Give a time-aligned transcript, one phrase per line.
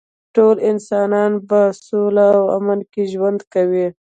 [0.35, 3.87] ټول انسانان به په سوله او امن کې ژوند کوي